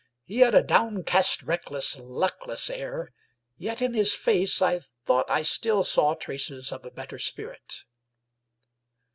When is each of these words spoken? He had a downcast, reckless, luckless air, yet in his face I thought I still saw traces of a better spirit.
He 0.23 0.39
had 0.39 0.55
a 0.55 0.63
downcast, 0.63 1.43
reckless, 1.43 1.95
luckless 1.95 2.71
air, 2.71 3.11
yet 3.59 3.83
in 3.83 3.93
his 3.93 4.15
face 4.15 4.59
I 4.59 4.79
thought 5.05 5.29
I 5.29 5.43
still 5.43 5.83
saw 5.83 6.15
traces 6.15 6.71
of 6.71 6.83
a 6.83 6.89
better 6.89 7.19
spirit. 7.19 7.83